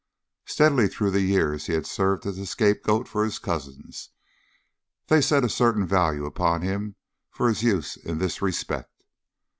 Steadily 0.47 0.87
through 0.87 1.11
the 1.11 1.21
years 1.21 1.67
he 1.67 1.73
had 1.73 1.85
served 1.85 2.25
as 2.25 2.39
a 2.39 2.47
scapegoat 2.47 3.07
for 3.07 3.23
his 3.23 3.37
cousins. 3.37 4.09
They 5.09 5.21
set 5.21 5.43
a 5.43 5.47
certain 5.47 5.85
value 5.85 6.25
upon 6.25 6.63
him 6.63 6.95
for 7.29 7.47
his 7.47 7.61
use 7.61 7.97
in 7.97 8.17
this 8.17 8.41
respect. 8.41 9.03